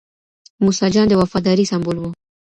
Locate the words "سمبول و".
1.71-2.03